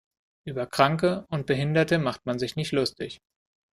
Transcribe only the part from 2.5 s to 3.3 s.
nicht lustig.